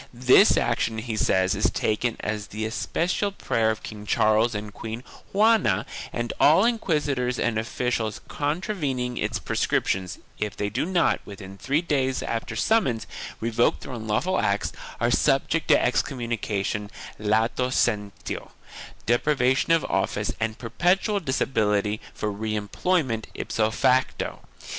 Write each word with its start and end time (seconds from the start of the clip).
This 0.15 0.57
action, 0.57 0.97
he 0.97 1.15
says, 1.15 1.53
is 1.53 1.69
taken 1.69 2.17
at 2.21 2.49
the 2.49 2.65
especial 2.65 3.31
prayer 3.31 3.69
of 3.69 3.83
King 3.83 4.07
Charles 4.07 4.55
and 4.55 4.73
Queen 4.73 5.03
Juana 5.31 5.85
and 6.11 6.33
all 6.39 6.65
inquisitors 6.65 7.37
and 7.37 7.59
officials 7.59 8.19
contravening 8.27 9.17
its 9.17 9.37
prescriptions, 9.37 10.17
if 10.39 10.57
they 10.57 10.69
do 10.71 10.87
not, 10.87 11.19
within 11.23 11.55
three 11.55 11.83
days 11.83 12.23
after 12.23 12.55
summons, 12.55 13.05
revoke 13.39 13.81
their 13.81 13.93
unlawful 13.93 14.39
acts, 14.39 14.71
are 14.99 15.11
subject 15.11 15.67
to 15.67 15.75
excom 15.77 16.17
munication 16.17 16.89
latcu 17.19 17.67
se7ilentio3, 18.27 18.49
deprivation 19.05 19.71
of 19.71 19.85
office 19.85 20.33
and 20.39 20.57
perpetual 20.57 21.19
dis 21.19 21.41
ability 21.41 22.01
for 22.11 22.31
re 22.31 22.55
employment, 22.55 23.27
ipso 23.35 23.69
facto. 23.69 24.39